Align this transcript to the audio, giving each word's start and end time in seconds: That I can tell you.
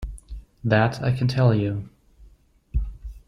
That 0.63 0.99
I 1.03 1.11
can 1.11 1.27
tell 1.27 1.53
you. 1.53 1.87